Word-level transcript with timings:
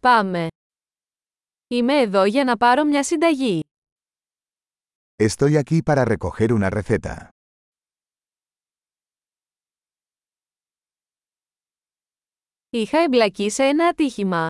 Πάμε. 0.00 0.46
Είμαι 1.66 2.00
εδώ 2.00 2.24
για 2.24 2.44
να 2.44 2.56
πάρω 2.56 2.84
μια 2.84 3.02
συνταγή. 3.04 3.60
Estoy 5.22 5.56
aquí 5.62 5.82
para 5.82 6.04
recoger 6.04 6.50
una 6.50 6.68
receta. 6.70 7.28
Είχα 12.70 12.98
εμπλακεί 12.98 13.50
σε 13.50 13.64
ένα 13.64 13.86
ατύχημα. 13.88 14.46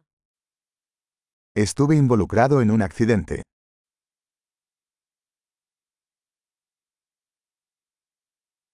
Estuve 1.52 2.06
involucrado 2.06 2.60
en 2.60 2.70
un 2.70 2.82
accidente. 2.88 3.40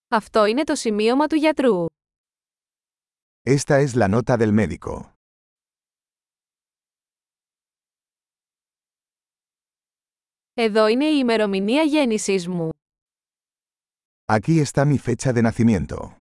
Αυτό 0.08 0.44
είναι 0.44 0.64
το 0.64 0.74
σημείωμα 0.74 1.26
του 1.26 1.34
γιατρού. 1.36 1.86
Esta 3.46 3.80
es 3.80 3.94
la 3.94 4.08
nota 4.08 4.36
del 4.36 4.52
médico. 4.52 5.13
Εδώ 10.56 10.86
είναι 10.86 11.04
η 11.04 11.16
ημερομηνία 11.18 11.82
γέννησής 11.82 12.48
μου. 12.48 12.68
Aquí 14.32 14.62
está 14.64 14.84
mi 14.84 14.96
fecha 14.98 15.32
de 15.32 15.50
nacimiento. 15.52 16.16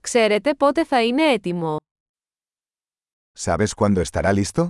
Ξέρετε 0.00 0.54
πότε 0.54 0.84
θα 0.84 1.02
είναι 1.04 1.32
έτοιμο. 1.32 1.76
¿Sabes 3.38 3.68
cuándo 3.76 4.00
estará 4.10 4.32
listo? 4.32 4.68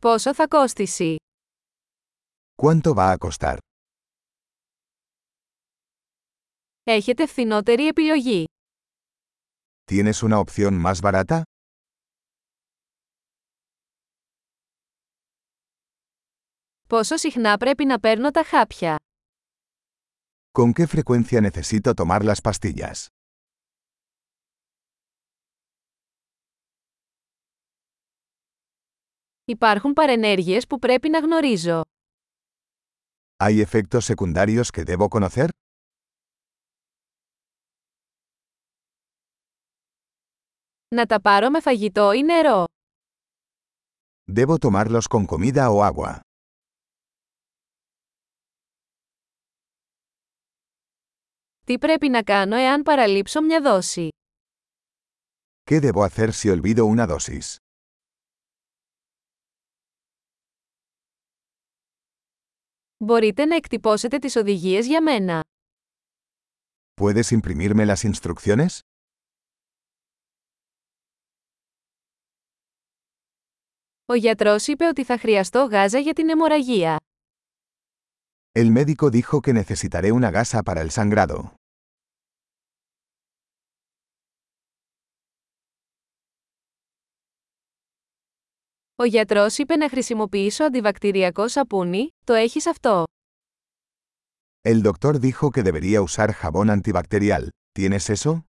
Πόσο 0.00 0.34
θα 0.34 0.48
κόστησει. 0.48 1.16
¿Cuánto 2.62 2.94
va 2.94 3.16
a 3.16 3.28
costar? 3.28 3.56
Έχετε 6.82 7.26
φθηνότερη 7.26 7.86
επιλογή. 7.86 8.44
¿Tienes 9.85 10.23
una 10.23 10.39
opción 10.39 10.73
más 10.77 11.01
barata? 11.01 11.43
Πόσο 16.87 17.17
συχνά 17.17 17.57
πρέπει 17.57 17.85
να 17.85 17.99
παίρνω 17.99 18.31
τα 18.31 18.43
χάπια. 18.43 18.95
¿Con 20.51 20.73
qué 20.73 20.87
frecuencia 20.87 21.41
necesito 21.41 21.93
tomar 21.93 22.23
las 22.23 22.41
pastillas? 22.41 23.05
Υπάρχουν 29.45 29.93
παρενέργειες 29.93 30.67
που 30.67 30.79
πρέπει 30.79 31.09
να 31.09 31.19
γνωρίζω. 31.19 31.81
¿Hay 33.43 33.61
efectos 33.61 34.05
secundarios 34.05 34.71
que 34.71 34.83
debo 34.83 35.09
conocer? 35.09 35.49
Να 40.94 41.06
τα 41.06 41.20
πάρω 41.20 41.50
με 41.50 41.60
φαγητό 41.60 42.12
ή 42.12 42.22
νερό. 42.22 42.64
¿Debo 44.32 44.56
tomarlos 44.58 45.06
con 45.08 45.26
comida 45.26 45.70
o 45.70 45.82
agua? 45.82 46.18
Τι 51.66 51.78
πρέπει 51.78 52.08
να 52.08 52.22
κάνω 52.22 52.56
εάν 52.56 52.82
παραλείψω 52.82 53.42
μια 53.42 53.60
δόση; 53.62 54.08
¿Qué 55.70 55.80
debo 55.80 56.02
hacer 56.04 56.32
si 56.32 56.48
olvido 56.50 56.84
una 56.84 57.06
dosis? 57.06 57.56
Μπορείτε 62.96 63.44
να 63.44 63.56
εκτυπώσετε 63.56 64.18
τις 64.18 64.36
οδηγίες 64.36 64.86
για 64.86 65.02
μένα. 65.02 65.40
¿Puedes 67.00 67.40
imprimirme 67.40 67.86
las 67.86 68.10
instrucciones? 68.10 68.78
Ο 74.12 74.14
γιατρός 74.14 74.66
είπε 74.66 74.84
ότι 74.84 75.04
θα 75.04 75.18
χρειαστώ 75.18 75.64
γάζα 75.64 75.98
για 75.98 76.12
την 76.12 76.28
αιμορραγία. 76.28 76.96
El 78.58 78.70
médico 78.70 79.10
dijo 79.10 79.40
que 79.40 79.52
necesitaré 79.52 80.12
una 80.12 80.30
gasa 80.30 80.62
para 80.62 80.80
el 80.80 80.90
sangrado. 80.90 81.50
Ο 88.94 89.04
γιατρός 89.04 89.58
είπε 89.58 89.76
να 89.76 89.88
χρησιμοποιήσω 89.88 90.64
αντιβακτηριακό 90.64 91.48
σαπούνι, 91.48 92.08
το 92.24 92.32
έχεις 92.32 92.66
αυτό; 92.66 93.04
El 94.62 94.82
doctor 94.82 95.18
dijo 95.18 95.50
que 95.50 95.62
debería 95.62 96.02
usar 96.02 96.32
jabón 96.32 96.70
antibacterial. 96.70 97.48
¿Tienes 97.78 98.10
eso? 98.10 98.51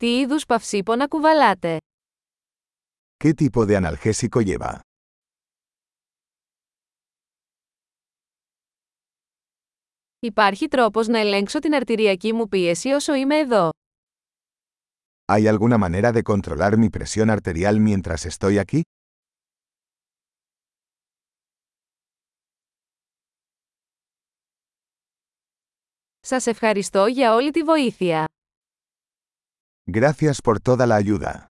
Τι 0.00 0.18
είδους 0.18 0.46
παυσίπονα 0.46 1.08
κουβαλάτε; 1.08 1.76
¿Qué 3.24 3.34
tipo 3.34 3.66
de 3.66 3.76
analgésico 3.76 4.40
lleva? 4.42 4.78
Υπάρχει 10.18 10.68
τρόπος 10.68 11.06
να 11.06 11.18
ελέγξω 11.18 11.58
την 11.58 11.74
αρτηριακή 11.74 12.32
μου 12.32 12.48
πίεση 12.48 12.88
όσο 12.88 13.14
είμαι 13.14 13.38
εδώ. 13.38 13.68
¿Hay 15.32 15.46
alguna 15.48 15.78
manera 15.78 16.12
de 16.12 16.22
controlar 16.22 16.76
mi 16.76 16.88
presión 16.90 17.30
arterial 17.30 17.74
mientras 17.80 18.26
estoy 18.26 18.58
aquí? 18.64 18.80
Σας 26.20 26.46
ευχαριστώ 26.46 27.06
για 27.06 27.34
όλη 27.34 27.50
τη 27.50 27.62
βοήθεια. 27.62 28.24
Gracias 29.92 30.40
por 30.40 30.60
toda 30.60 30.86
la 30.86 30.94
ayuda. 30.94 31.49